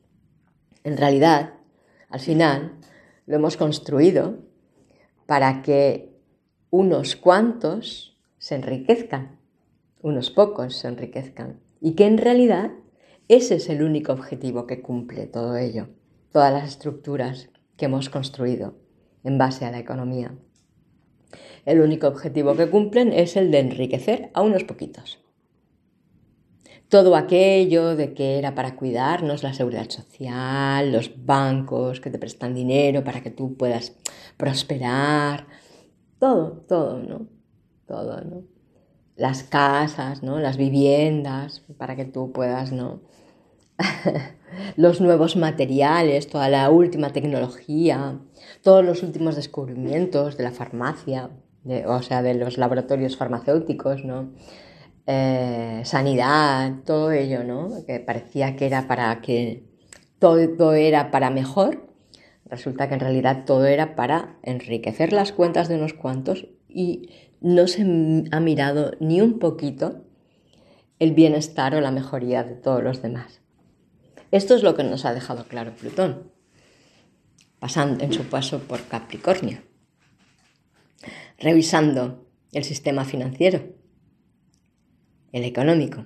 en 0.84 0.96
realidad, 0.96 1.56
al 2.10 2.20
final, 2.20 2.77
lo 3.25 3.36
hemos 3.36 3.58
construido 3.58 4.38
para 5.29 5.62
que 5.62 6.09
unos 6.71 7.15
cuantos 7.15 8.17
se 8.39 8.55
enriquezcan 8.55 9.39
unos 10.01 10.29
pocos 10.31 10.77
se 10.77 10.88
enriquezcan 10.88 11.59
y 11.81 11.93
que 11.93 12.05
en 12.05 12.17
realidad 12.17 12.71
ese 13.27 13.55
es 13.55 13.69
el 13.69 13.83
único 13.83 14.13
objetivo 14.13 14.65
que 14.65 14.81
cumple 14.81 15.27
todo 15.27 15.57
ello, 15.57 15.89
todas 16.31 16.53
las 16.53 16.69
estructuras 16.69 17.50
que 17.77 17.86
hemos 17.86 18.09
construido 18.09 18.75
en 19.24 19.38
base 19.38 19.65
a 19.65 19.71
la 19.71 19.79
economía. 19.79 20.36
El 21.65 21.81
único 21.81 22.07
objetivo 22.07 22.55
que 22.55 22.69
cumplen 22.69 23.13
es 23.13 23.36
el 23.36 23.51
de 23.51 23.59
enriquecer 23.59 24.31
a 24.33 24.41
unos 24.41 24.63
poquitos. 24.63 25.19
Todo 26.89 27.15
aquello 27.15 27.96
de 27.96 28.13
que 28.13 28.38
era 28.39 28.55
para 28.55 28.75
cuidarnos, 28.75 29.43
la 29.43 29.53
seguridad 29.53 29.89
social, 29.89 30.91
los 30.91 31.12
bancos 31.25 32.01
que 32.01 32.10
te 32.10 32.19
prestan 32.19 32.55
dinero 32.55 33.03
para 33.03 33.22
que 33.22 33.29
tú 33.29 33.55
puedas 33.55 33.96
prosperar, 34.38 35.48
todo, 36.19 36.65
todo, 36.67 37.00
¿no? 37.00 37.27
Todo, 37.86 38.22
¿no? 38.22 38.43
las 39.19 39.43
casas, 39.43 40.24
¿no? 40.24 40.39
las 40.39 40.55
viviendas, 40.58 41.62
para 41.77 41.96
que 41.98 42.05
tú 42.05 42.31
puedas, 42.31 42.72
¿no? 42.72 43.01
los 44.77 45.01
nuevos 45.01 45.36
materiales, 45.36 46.29
toda 46.29 46.48
la 46.48 46.69
última 46.69 47.12
tecnología, 47.12 48.17
todos 48.63 48.84
los 48.84 49.03
últimos 49.03 49.36
descubrimientos 49.36 50.38
de 50.38 50.46
la 50.46 50.51
farmacia, 50.51 51.31
o 51.86 52.01
sea, 52.01 52.22
de 52.24 52.34
los 52.34 52.58
laboratorios 52.58 53.17
farmacéuticos, 53.17 54.05
¿no? 54.05 54.29
Eh, 55.12 55.82
sanidad, 55.86 56.84
todo 56.86 57.12
ello, 57.12 57.44
¿no? 57.44 57.84
Que 57.88 58.00
parecía 58.00 58.56
que 58.56 58.68
era 58.68 58.88
para 58.88 59.22
que 59.22 59.63
todo 60.20 60.74
era 60.74 61.10
para 61.10 61.32
mejor, 61.32 61.88
resulta 62.46 62.88
que 62.88 62.94
en 62.94 63.00
realidad 63.00 63.44
todo 63.44 63.66
era 63.66 63.96
para 63.96 64.38
enriquecer 64.44 65.12
las 65.12 65.32
cuentas 65.32 65.68
de 65.68 65.78
unos 65.78 65.94
cuantos 65.94 66.46
y 66.68 67.10
no 67.42 67.66
se 67.66 67.82
ha 68.32 68.39
mirado 68.39 68.92
ni 69.00 69.20
un 69.20 69.39
poquito 69.39 70.06
el 71.00 71.13
bienestar 71.13 71.74
o 71.74 71.82
la 71.82 71.89
mejoría 71.89 72.44
de 72.44 72.54
todos 72.54 72.84
los 72.84 73.01
demás. 73.01 73.42
Esto 74.30 74.54
es 74.54 74.62
lo 74.62 74.75
que 74.75 74.84
nos 74.84 75.06
ha 75.06 75.13
dejado 75.16 75.46
claro 75.46 75.74
Plutón, 75.74 76.32
pasando 77.58 78.04
en 78.04 78.13
su 78.13 78.25
paso 78.25 78.60
por 78.60 78.84
Capricornio, 78.84 79.63
revisando 81.39 82.28
el 82.51 82.63
sistema 82.63 83.06
financiero, 83.06 83.78
el 85.31 85.43
económico. 85.43 86.05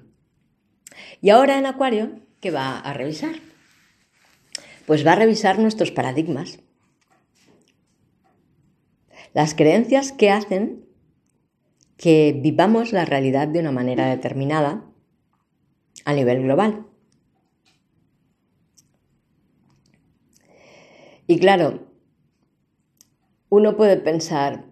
Y 1.21 1.29
ahora 1.29 1.57
en 1.57 1.65
Acuario, 1.65 2.19
¿qué 2.39 2.51
va 2.51 2.79
a 2.79 2.93
revisar? 2.93 3.35
Pues 4.85 5.05
va 5.05 5.13
a 5.13 5.15
revisar 5.15 5.59
nuestros 5.59 5.91
paradigmas, 5.91 6.59
las 9.33 9.55
creencias 9.55 10.11
que 10.11 10.29
hacen 10.29 10.85
que 11.97 12.37
vivamos 12.37 12.91
la 12.91 13.05
realidad 13.05 13.47
de 13.47 13.59
una 13.59 13.71
manera 13.71 14.07
determinada 14.07 14.83
a 16.05 16.13
nivel 16.13 16.43
global. 16.43 16.85
Y 21.27 21.39
claro, 21.39 21.87
uno 23.49 23.77
puede 23.77 23.97
pensar, 23.97 24.65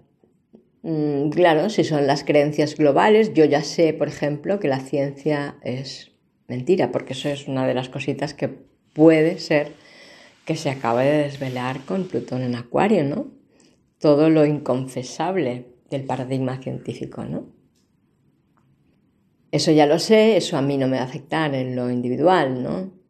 mm, 0.83 1.29
claro, 1.29 1.69
si 1.69 1.83
son 1.83 2.07
las 2.07 2.23
creencias 2.23 2.75
globales, 2.75 3.33
yo 3.33 3.45
ya 3.45 3.63
sé, 3.63 3.93
por 3.93 4.07
ejemplo, 4.07 4.59
que 4.59 4.67
la 4.67 4.79
ciencia 4.79 5.57
es 5.63 6.11
mentira, 6.47 6.91
porque 6.91 7.13
eso 7.13 7.29
es 7.29 7.47
una 7.47 7.65
de 7.65 7.73
las 7.73 7.89
cositas 7.89 8.33
que 8.33 8.49
puede 8.93 9.39
ser 9.39 9.73
que 10.45 10.55
se 10.55 10.69
acabe 10.69 11.05
de 11.05 11.23
desvelar 11.23 11.81
con 11.85 12.07
Plutón 12.07 12.41
en 12.41 12.55
Acuario, 12.55 13.03
¿no? 13.03 13.27
Todo 13.99 14.29
lo 14.29 14.45
inconfesable 14.45 15.67
del 15.89 16.03
paradigma 16.03 16.57
científico, 16.61 17.23
¿no? 17.25 17.45
Eso 19.51 19.71
ya 19.71 19.85
lo 19.85 19.99
sé, 19.99 20.37
eso 20.37 20.57
a 20.57 20.61
mí 20.61 20.77
no 20.77 20.87
me 20.87 20.97
va 20.97 21.03
a 21.03 21.05
afectar 21.05 21.53
en 21.53 21.75
lo 21.75 21.91
individual, 21.91 22.63
¿no? 22.63 23.00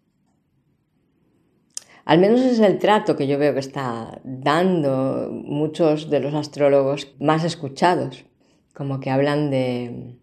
Al 2.05 2.19
menos 2.19 2.41
es 2.41 2.59
el 2.59 2.79
trato 2.79 3.15
que 3.15 3.27
yo 3.27 3.37
veo 3.37 3.53
que 3.53 3.59
está 3.59 4.19
dando 4.23 5.29
muchos 5.31 6.09
de 6.09 6.19
los 6.19 6.33
astrólogos 6.33 7.13
más 7.19 7.43
escuchados, 7.43 8.25
como 8.73 8.99
que 8.99 9.09
hablan 9.09 9.51
de, 9.51 10.17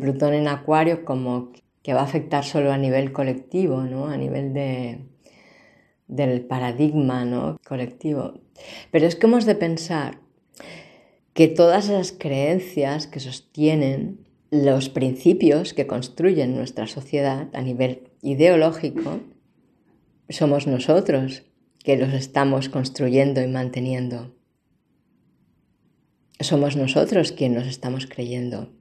Plutón 0.00 0.34
en 0.34 0.48
Acuario 0.48 1.04
como 1.04 1.50
que 1.82 1.94
va 1.94 2.00
a 2.00 2.04
afectar 2.04 2.44
solo 2.44 2.72
a 2.72 2.78
nivel 2.78 3.12
colectivo, 3.12 3.82
¿no? 3.82 4.06
a 4.06 4.16
nivel 4.16 4.52
de, 4.52 5.06
del 6.06 6.42
paradigma 6.42 7.24
¿no? 7.24 7.58
colectivo. 7.66 8.34
Pero 8.90 9.06
es 9.06 9.16
que 9.16 9.26
hemos 9.26 9.46
de 9.46 9.54
pensar 9.54 10.18
que 11.32 11.48
todas 11.48 11.88
esas 11.88 12.12
creencias 12.12 13.06
que 13.06 13.20
sostienen 13.20 14.26
los 14.50 14.88
principios 14.88 15.74
que 15.74 15.86
construyen 15.86 16.56
nuestra 16.56 16.86
sociedad 16.86 17.48
a 17.52 17.62
nivel 17.62 18.08
ideológico, 18.22 19.20
somos 20.28 20.66
nosotros 20.66 21.44
que 21.82 21.96
los 21.96 22.12
estamos 22.12 22.68
construyendo 22.68 23.40
y 23.40 23.46
manteniendo. 23.46 24.34
Somos 26.40 26.76
nosotros 26.76 27.32
quienes 27.32 27.58
nos 27.58 27.68
estamos 27.68 28.06
creyendo. 28.06 28.72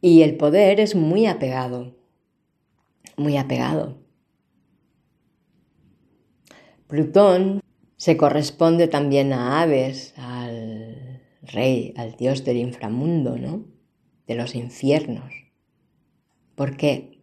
Y 0.00 0.22
el 0.22 0.36
poder 0.36 0.80
es 0.80 0.94
muy 0.94 1.26
apegado, 1.26 1.96
muy 3.16 3.36
apegado. 3.38 3.98
Plutón 6.86 7.60
se 7.96 8.16
corresponde 8.18 8.86
también 8.86 9.32
a 9.32 9.62
Aves, 9.62 10.12
al 10.18 11.22
rey, 11.40 11.94
al 11.96 12.16
dios 12.16 12.44
del 12.44 12.58
inframundo, 12.58 13.38
¿no? 13.38 13.64
De 14.26 14.34
los 14.34 14.54
infiernos. 14.54 15.32
¿Por 16.54 16.76
qué? 16.76 17.13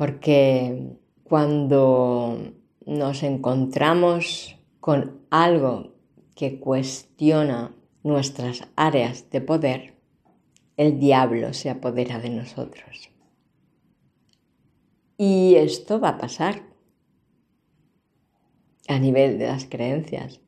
Porque 0.00 0.96
cuando 1.24 2.54
nos 2.86 3.22
encontramos 3.22 4.56
con 4.80 5.26
algo 5.28 5.92
que 6.34 6.58
cuestiona 6.58 7.76
nuestras 8.02 8.66
áreas 8.76 9.28
de 9.28 9.42
poder, 9.42 9.98
el 10.78 10.98
diablo 10.98 11.52
se 11.52 11.68
apodera 11.68 12.18
de 12.18 12.30
nosotros. 12.30 13.10
Y 15.18 15.56
esto 15.56 16.00
va 16.00 16.08
a 16.08 16.18
pasar 16.18 16.62
a 18.88 18.98
nivel 18.98 19.38
de 19.38 19.48
las 19.48 19.66
creencias. 19.66 20.40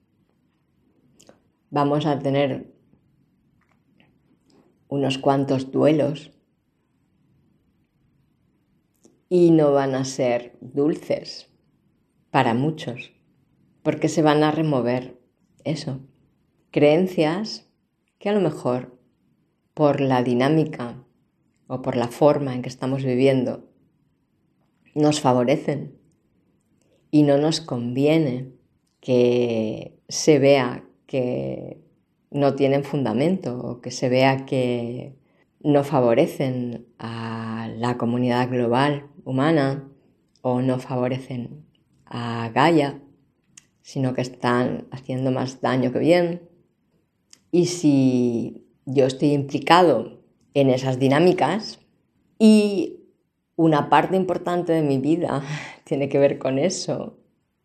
Vamos 1.69 2.07
a 2.07 2.19
tener 2.19 2.73
unos 4.89 5.19
cuantos 5.19 5.71
duelos 5.71 6.33
y 9.35 9.51
no 9.51 9.73
van 9.73 9.95
a 9.95 10.05
ser 10.05 10.59
dulces 10.61 11.49
para 12.31 12.53
muchos, 12.53 13.15
porque 13.83 14.11
se 14.11 14.21
van 14.21 14.43
a 14.43 14.51
remover 14.51 15.19
eso, 15.65 16.01
creencias 16.71 17.67
que 18.19 18.29
a 18.29 18.35
lo 18.35 18.43
mejor 18.43 19.01
por 19.73 20.03
la 20.03 20.23
dinámica 20.23 21.03
o 21.67 21.81
por 21.81 21.97
la 21.97 22.09
forma 22.09 22.55
en 22.55 22.61
que 22.61 22.69
estamos 22.69 23.05
viviendo, 23.05 23.71
nos 24.95 25.23
favorecen. 25.23 25.97
Y 27.11 27.23
no 27.23 27.39
nos 27.39 27.63
conviene 27.63 28.53
que 29.01 29.99
se 30.11 30.41
vea 30.41 30.85
que 31.07 31.81
no 32.31 32.55
tienen 32.55 32.85
fundamento 32.85 33.59
o 33.59 33.81
que 33.81 33.93
se 33.93 34.11
vea 34.11 34.45
que 34.45 35.17
no 35.63 35.85
favorecen 35.85 36.87
a 36.99 37.71
la 37.79 37.97
comunidad 37.97 38.51
global 38.51 39.09
humana 39.25 39.89
o 40.43 40.61
no 40.61 40.79
favorecen 40.79 41.65
a 42.07 42.51
Gaia, 42.55 43.01
sino 43.83 44.15
que 44.15 44.23
están 44.23 44.87
haciendo 44.91 45.31
más 45.31 45.61
daño 45.61 45.93
que 45.93 45.99
bien. 45.99 46.49
Y 47.51 47.67
si 47.67 48.67
yo 48.87 49.07
estoy 49.07 49.33
implicado 49.33 50.21
en 50.55 50.71
esas 50.71 50.99
dinámicas 50.99 51.81
y 52.39 53.01
una 53.57 53.89
parte 53.89 54.17
importante 54.17 54.73
de 54.73 54.83
mi 54.83 54.99
vida 54.99 55.43
tiene 55.85 56.09
que 56.09 56.19
ver 56.19 56.39
con 56.39 56.59
eso, 56.59 57.19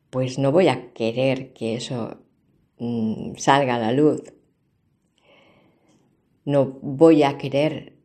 pues 0.10 0.40
no 0.40 0.52
voy 0.52 0.68
a 0.68 0.94
querer 0.94 1.54
que 1.54 1.76
eso 1.76 2.18
mm, 2.80 3.36
salga 3.36 3.76
a 3.76 3.80
la 3.80 3.92
luz. 3.92 4.22
No 6.46 6.80
voy 6.82 7.24
a 7.24 7.38
querer 7.38 7.98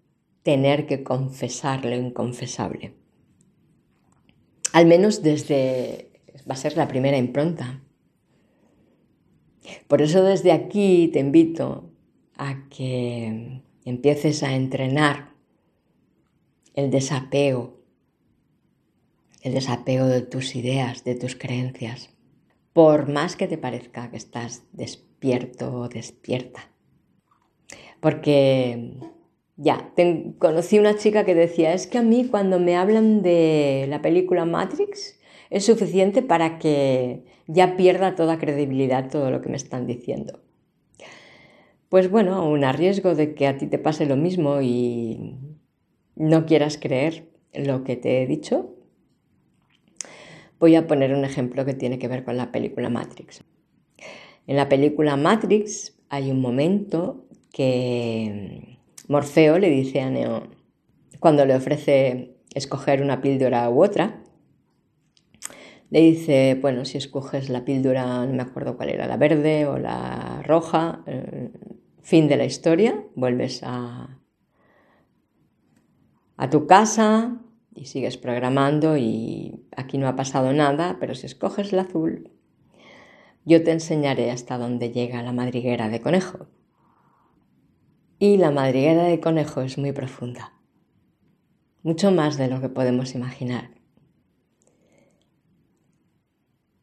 tener 0.43 0.87
que 0.87 1.05
confesar 1.05 1.85
lo 1.85 1.95
inconfesable. 1.95 3.02
Al 4.73 4.87
menos 4.87 5.23
desde... 5.23 6.11
va 6.49 6.55
a 6.55 6.57
ser 6.57 6.77
la 6.77 6.89
primera 6.89 7.19
impronta. 7.19 7.83
Por 9.87 10.03
eso 10.03 10.25
desde 10.25 10.53
aquí 10.53 11.09
te 11.13 11.21
invito 11.21 11.91
a 12.37 12.69
que 12.69 13.63
empieces 13.85 14.43
a 14.43 14.55
entrenar 14.55 15.35
el 16.75 16.91
desapego, 16.91 17.81
el 19.43 19.55
desapego 19.55 20.07
de 20.07 20.23
tus 20.23 20.57
ideas, 20.57 21.05
de 21.05 21.15
tus 21.15 21.37
creencias, 21.37 22.11
por 22.73 23.09
más 23.09 23.37
que 23.37 23.47
te 23.47 23.59
parezca 23.59 24.11
que 24.11 24.17
estás 24.17 24.65
despierto 24.73 25.73
o 25.75 25.89
despierta. 25.89 26.71
Porque 28.01 28.95
ya, 29.57 29.93
conocí 30.39 30.79
una 30.79 30.97
chica 30.97 31.25
que 31.25 31.35
decía, 31.35 31.75
es 31.75 31.87
que 31.87 31.99
a 31.99 32.03
mí 32.03 32.29
cuando 32.29 32.59
me 32.59 32.77
hablan 32.77 33.23
de 33.23 33.87
la 33.89 34.03
película 34.03 34.45
Matrix 34.45 35.21
es 35.51 35.65
suficiente 35.65 36.23
para 36.23 36.59
que 36.59 37.25
ya 37.47 37.77
pierda 37.77 38.15
toda 38.15 38.39
credibilidad 38.39 39.11
todo 39.11 39.31
lo 39.31 39.41
que 39.43 39.51
me 39.51 39.57
están 39.57 39.87
diciendo 39.87 40.41
pues 41.93 42.11
bueno, 42.11 42.37
aún 42.37 42.65
a 42.65 42.73
riesgo 42.73 43.15
de 43.15 43.35
que 43.35 43.47
a 43.47 43.59
ti 43.59 43.67
te 43.67 43.77
pase 43.77 44.07
lo 44.07 44.17
mismo 44.17 44.63
y 44.63 45.37
no 46.17 46.47
quieras 46.47 46.79
creer 46.79 47.29
lo 47.53 47.85
que 47.85 47.97
te 47.97 48.23
he 48.23 48.27
dicho, 48.27 48.75
voy 50.59 50.75
a 50.75 50.87
poner 50.87 51.13
un 51.13 51.27
ejemplo 51.27 51.67
que 51.67 51.75
tiene 51.75 51.99
que 51.99 52.09
ver 52.09 52.25
con 52.25 52.39
la 52.39 52.51
película 52.51 52.89
Matrix. 52.89 53.45
En 54.47 54.57
la 54.57 54.71
película 54.71 55.19
Matrix 55.19 55.95
hay 56.09 56.31
un 56.31 56.41
momento 56.41 57.27
que 57.53 58.79
Morfeo 59.13 59.59
le 59.59 59.69
dice 59.69 60.01
a 60.01 60.09
Neo, 60.09 60.49
cuando 61.21 61.45
le 61.45 61.55
ofrece 61.55 62.39
escoger 62.55 63.03
una 63.03 63.21
píldora 63.21 63.69
u 63.69 63.85
otra, 63.85 64.23
le 65.91 66.01
dice, 66.01 66.59
bueno, 66.59 66.87
si 66.87 66.97
escoges 66.97 67.51
la 67.51 67.67
píldora, 67.67 68.25
no 68.25 68.33
me 68.33 68.43
acuerdo 68.43 68.79
cuál 68.79 68.89
era, 68.89 69.07
la 69.07 69.19
verde 69.19 69.67
o 69.67 69.77
la 69.77 70.41
roja, 70.47 71.03
eh, 71.07 71.51
fin 72.01 72.27
de 72.27 72.39
la 72.39 72.47
historia, 72.47 73.05
vuelves 73.15 73.61
a, 73.63 74.19
a 76.39 76.49
tu 76.49 76.67
casa 76.67 77.39
y 77.75 77.85
sigues 77.85 78.17
programando 78.17 78.97
y 78.97 79.67
aquí 79.77 79.99
no 79.99 80.09
ha 80.09 80.17
pasado 80.17 80.55
nada, 80.55 80.97
pero 80.99 81.15
si 81.15 81.27
escoges 81.27 81.75
el 81.75 81.81
azul, 81.81 82.31
yo 83.45 83.63
te 83.63 83.73
enseñaré 83.73 84.31
hasta 84.31 84.57
dónde 84.57 84.91
llega 84.91 85.23
la 85.23 85.33
madriguera 85.33 85.91
de 85.91 86.01
conejo. 86.01 86.47
Y 88.23 88.37
la 88.37 88.53
madriguera 88.53 89.03
de 89.03 89.19
conejo 89.19 89.63
es 89.63 89.79
muy 89.79 89.91
profunda, 89.91 90.53
mucho 91.83 92.13
más 92.13 92.39
de 92.39 92.47
lo 92.47 92.61
que 92.61 92.69
podemos 92.69 93.17
imaginar. 93.17 93.73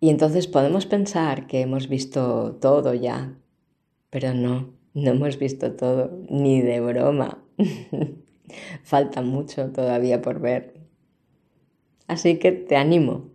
Y 0.01 0.09
entonces 0.09 0.47
podemos 0.47 0.85
pensar 0.85 1.47
que 1.47 1.61
hemos 1.61 1.87
visto 1.87 2.57
todo 2.59 2.93
ya, 2.93 3.39
pero 4.09 4.33
no. 4.33 4.73
No 4.93 5.11
hemos 5.11 5.39
visto 5.39 5.77
todo, 5.77 6.11
ni 6.29 6.59
de 6.59 6.81
broma. 6.81 7.41
Falta 8.83 9.21
mucho 9.21 9.71
todavía 9.71 10.21
por 10.21 10.41
ver. 10.41 10.73
Así 12.07 12.37
que 12.37 12.51
te 12.51 12.75
animo 12.75 13.29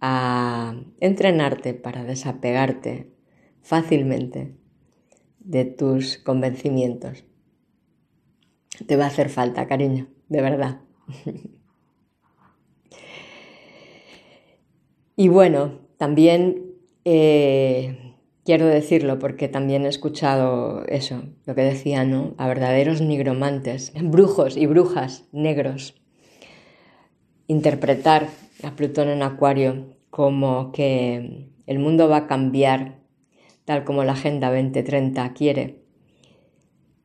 a 0.00 0.82
entrenarte 0.98 1.74
para 1.74 2.02
desapegarte 2.02 3.14
fácilmente 3.62 4.58
de 5.40 5.64
tus 5.64 6.18
convencimientos. 6.18 7.24
Te 8.86 8.96
va 8.96 9.04
a 9.04 9.08
hacer 9.08 9.28
falta, 9.28 9.66
cariño, 9.66 10.08
de 10.28 10.42
verdad. 10.42 10.80
y 15.16 15.28
bueno, 15.28 15.80
también 15.98 16.76
eh, 17.04 18.14
quiero 18.44 18.66
decirlo 18.66 19.18
porque 19.18 19.48
también 19.48 19.84
he 19.84 19.88
escuchado 19.88 20.84
eso, 20.86 21.22
lo 21.46 21.54
que 21.54 21.62
decía, 21.62 22.04
¿no? 22.04 22.34
A 22.38 22.46
verdaderos 22.48 23.00
nigromantes, 23.00 23.92
brujos 24.02 24.56
y 24.56 24.66
brujas 24.66 25.24
negros. 25.32 25.94
Interpretar 27.46 28.28
a 28.62 28.76
Plutón 28.76 29.08
en 29.08 29.22
Acuario 29.22 29.96
como 30.10 30.72
que 30.72 31.48
el 31.66 31.78
mundo 31.78 32.08
va 32.08 32.18
a 32.18 32.26
cambiar 32.26 32.99
tal 33.70 33.84
como 33.84 34.02
la 34.02 34.14
Agenda 34.14 34.48
2030 34.50 35.32
quiere. 35.32 35.84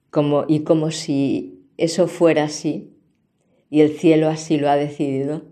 Como, 0.10 0.45
y 0.47 0.62
como 0.62 0.89
si 0.89 1.69
eso 1.78 2.08
fuera 2.08 2.45
así 2.45 2.97
y 3.69 3.82
el 3.82 3.91
cielo 3.91 4.30
así 4.30 4.58
lo 4.58 4.67
ha 4.71 4.75
decidido 4.75 5.43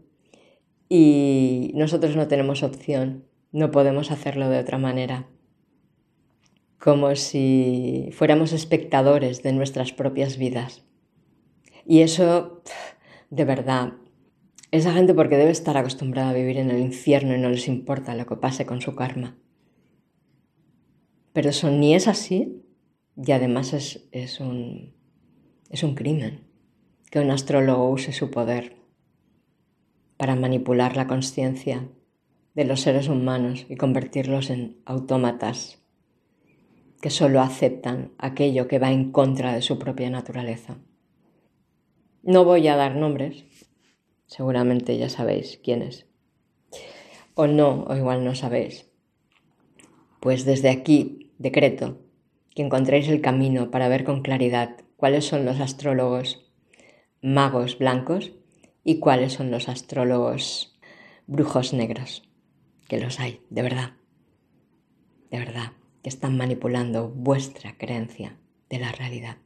y 0.90 1.72
nosotros 1.76 2.16
no 2.16 2.28
tenemos 2.28 2.64
opción, 2.64 3.26
no 3.52 3.70
podemos 3.70 4.10
hacerlo 4.10 4.50
de 4.50 4.58
otra 4.58 4.80
manera, 4.80 5.28
como 6.80 7.16
si 7.16 8.10
fuéramos 8.12 8.52
espectadores 8.52 9.44
de 9.44 9.54
nuestras 9.54 9.92
propias 9.92 10.38
vidas. 10.40 10.84
Y 11.86 12.00
eso, 12.00 12.64
de 13.30 13.46
verdad, 13.46 13.94
esa 14.72 14.94
gente 14.94 15.14
porque 15.14 15.38
debe 15.38 15.52
estar 15.52 15.78
acostumbrada 15.78 16.32
a 16.32 16.34
vivir 16.34 16.58
en 16.58 16.72
el 16.72 16.80
infierno 16.80 17.36
y 17.36 17.40
no 17.40 17.52
les 17.52 17.68
importa 17.68 18.16
lo 18.16 18.26
que 18.26 18.38
pase 18.38 18.66
con 18.66 18.82
su 18.82 18.96
karma. 18.96 19.38
Pero 21.34 21.50
eso 21.50 21.70
ni 21.72 21.96
es 21.96 22.08
así 22.08 22.64
y 23.16 23.32
además 23.32 23.74
es, 23.74 24.08
es, 24.12 24.40
un, 24.40 24.96
es 25.70 25.84
un 25.84 25.96
crimen 25.96 26.48
que 27.10 27.20
un 27.20 27.32
astrólogo 27.32 27.90
use 27.90 28.12
su 28.12 28.32
poder 28.32 28.78
para 30.18 30.36
manipular 30.36 30.96
la 30.96 31.08
conciencia 31.08 31.90
de 32.54 32.66
los 32.66 32.82
seres 32.82 33.08
humanos 33.08 33.66
y 33.68 33.76
convertirlos 33.76 34.50
en 34.50 34.78
autómatas 34.86 35.80
que 37.02 37.10
solo 37.10 37.42
aceptan 37.42 38.14
aquello 38.18 38.68
que 38.68 38.80
va 38.80 38.92
en 38.92 39.12
contra 39.12 39.54
de 39.54 39.62
su 39.62 39.78
propia 39.78 40.10
naturaleza. 40.10 40.78
No 42.22 42.46
voy 42.46 42.68
a 42.68 42.78
dar 42.78 42.96
nombres, 42.96 43.44
seguramente 44.26 44.98
ya 44.98 45.10
sabéis 45.10 45.60
quiénes. 45.62 46.06
O 47.36 47.48
no, 47.48 47.84
o 47.84 47.96
igual 47.98 48.24
no 48.24 48.36
sabéis. 48.36 48.90
Pues 50.22 50.46
desde 50.46 50.70
aquí 50.70 51.23
decreto 51.38 52.00
que 52.56 52.62
encontréis 52.62 53.08
el 53.08 53.22
camino 53.22 53.72
para 53.72 53.88
ver 53.88 54.04
con 54.04 54.22
claridad 54.22 54.78
cuáles 54.96 55.26
son 55.26 55.46
los 55.46 55.60
astrólogos 55.60 56.52
magos 57.22 57.78
blancos 57.78 58.34
y 58.84 59.00
cuáles 59.00 59.34
son 59.34 59.50
los 59.50 59.70
astrólogos 59.70 60.78
brujos 61.26 61.74
negros, 61.74 62.30
que 62.88 63.00
los 63.00 63.20
hay, 63.20 63.42
de 63.50 63.62
verdad, 63.62 63.94
de 65.32 65.40
verdad, 65.40 65.72
que 66.02 66.10
están 66.10 66.38
manipulando 66.38 67.10
vuestra 67.10 67.78
creencia 67.78 68.38
de 68.70 68.80
la 68.80 68.92
realidad. 68.92 69.38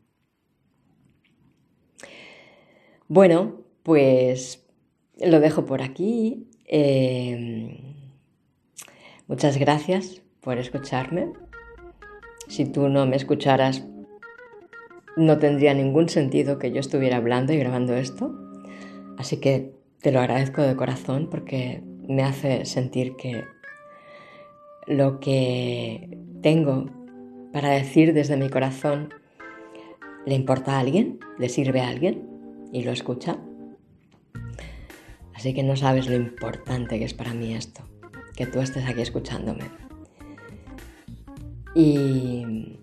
Bueno, 3.07 3.61
pues 3.83 4.67
lo 5.19 5.39
dejo 5.39 5.65
por 5.65 5.81
aquí. 5.81 6.49
Em, 6.65 7.77
muchas 9.27 9.57
gracias 9.57 10.21
por 10.41 10.57
escucharme. 10.57 11.31
Si 12.47 12.65
tú 12.65 12.89
no 12.89 13.05
me 13.05 13.15
escucharas, 13.15 13.85
no 15.15 15.37
tendría 15.39 15.73
ningún 15.73 16.09
sentido 16.09 16.59
que 16.59 16.71
yo 16.71 16.79
estuviera 16.79 17.17
hablando 17.17 17.53
y 17.53 17.57
grabando 17.57 17.95
esto. 17.95 18.33
Así 19.17 19.37
que 19.37 19.73
te 20.01 20.11
lo 20.11 20.19
agradezco 20.19 20.61
de 20.61 20.75
corazón 20.75 21.27
porque 21.29 21.83
me 22.07 22.23
hace 22.23 22.65
sentir 22.65 23.15
que 23.15 23.45
lo 24.85 25.19
que 25.19 26.17
tengo 26.41 26.85
para 27.51 27.69
decir 27.71 28.13
desde 28.13 28.37
mi 28.37 28.49
corazón 28.49 29.13
le 30.25 30.35
importa 30.35 30.77
a 30.77 30.79
alguien, 30.79 31.19
le 31.37 31.49
sirve 31.49 31.81
a 31.81 31.89
alguien 31.89 32.27
y 32.71 32.83
lo 32.83 32.91
escucha. 32.91 33.37
Así 35.33 35.53
que 35.53 35.63
no 35.63 35.75
sabes 35.75 36.07
lo 36.07 36.15
importante 36.15 36.99
que 36.99 37.05
es 37.05 37.13
para 37.13 37.33
mí 37.33 37.53
esto, 37.53 37.81
que 38.35 38.45
tú 38.45 38.59
estés 38.59 38.85
aquí 38.87 39.01
escuchándome. 39.01 39.86
Y 41.77 42.79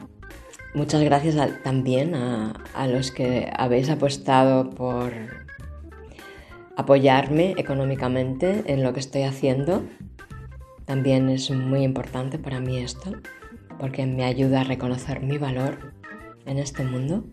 muchas 0.72 1.02
gracias 1.02 1.34
también 1.64 2.14
a, 2.14 2.52
a 2.74 2.86
los 2.86 3.10
que 3.10 3.50
habéis 3.56 3.90
apostado 3.90 4.70
por 4.70 5.12
apoyarme 6.76 7.54
económicamente 7.56 8.62
en 8.66 8.84
lo 8.84 8.92
que 8.92 9.00
estoy 9.00 9.22
haciendo. 9.22 9.82
También 10.84 11.28
es 11.28 11.50
muy 11.50 11.82
importante 11.82 12.38
para 12.38 12.60
mí 12.60 12.78
esto, 12.78 13.10
porque 13.80 14.06
me 14.06 14.22
ayuda 14.22 14.60
a 14.60 14.64
reconocer 14.64 15.22
mi 15.22 15.38
valor 15.38 15.92
en 16.46 16.58
este 16.58 16.84
mundo 16.84 17.24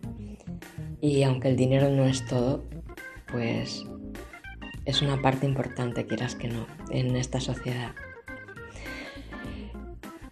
y 1.00 1.22
aunque 1.22 1.50
el 1.50 1.58
dinero 1.58 1.92
no 1.92 2.06
es 2.06 2.26
todo, 2.26 2.64
pues 3.32 3.86
es 4.86 5.02
una 5.04 5.22
parte 5.22 5.46
importante, 5.46 6.08
quieras 6.08 6.34
que 6.34 6.48
no, 6.48 6.66
en 6.90 7.16
esta 7.16 7.40
sociedad. 7.40 7.92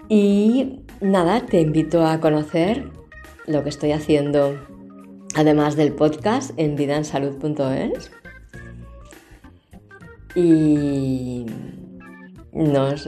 Y 0.10 0.82
nada, 1.02 1.46
te 1.46 1.62
invito 1.62 2.04
a 2.04 2.20
conocer 2.20 2.90
lo 3.46 3.64
que 3.64 3.70
estoy 3.70 3.92
haciendo, 3.92 4.60
además 5.36 5.76
del 5.76 5.94
podcast, 5.94 6.52
en 6.58 6.76
vidansalud.es. 6.76 8.12
Y 10.34 11.46
nos, 12.52 13.08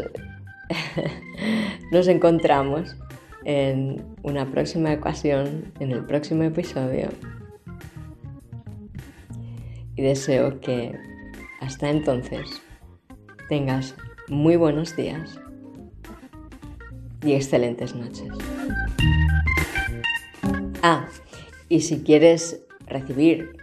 nos 1.92 2.08
encontramos 2.08 2.96
en 3.46 4.06
una 4.22 4.46
próxima 4.52 4.94
ocasión, 4.94 5.74
en 5.80 5.92
el 5.92 6.06
próximo 6.06 6.44
episodio 6.44 7.10
y 9.96 10.04
deseo 10.04 10.60
que 10.60 10.96
hasta 11.60 11.90
entonces 11.90 12.62
tengas 13.50 13.96
muy 14.28 14.56
buenos 14.56 14.96
días 14.96 15.40
y 17.24 17.34
excelentes 17.34 17.96
noches. 17.96 18.30
Ah, 20.82 21.08
y 21.70 21.82
si 21.82 22.02
quieres 22.02 22.62
recibir 22.88 23.58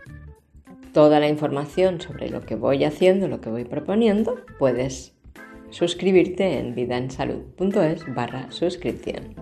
toda 0.93 1.21
la 1.21 1.29
información 1.29 2.01
sobre 2.01 2.31
lo 2.31 2.43
que 2.43 2.55
voy 2.55 2.85
haciendo, 2.85 3.29
lo 3.29 3.41
que 3.41 3.51
voy 3.51 3.65
proponiendo, 3.65 4.37
puedes 4.59 5.15
suscribirte 5.71 6.59
en 6.59 6.75
vidaensalud.es 6.75 8.15
barra 8.15 8.51
suscripción. 8.51 9.35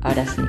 Ahora 0.00 0.26
sí. 0.26 0.42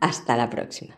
Hasta 0.00 0.36
la 0.36 0.50
próxima. 0.50 0.96